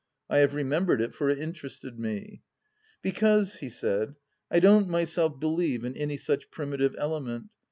I 0.31 0.39
have 0.39 0.53
remem 0.53 0.87
bered 0.87 0.99
it, 0.99 1.13
for 1.13 1.29
it 1.29 1.37
interested 1.37 1.99
me." 1.99 2.41
Because," 3.03 3.57
he 3.57 3.69
said," 3.69 4.15
I 4.49 4.59
don't 4.59 4.89
myself 4.89 5.39
believe 5.39 5.85
in 5.85 5.95
any 5.95 6.17
such 6.17 6.49
primitive 6.49 6.95
element. 6.97 7.51